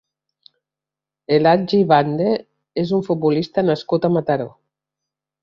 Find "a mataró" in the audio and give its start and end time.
4.09-4.51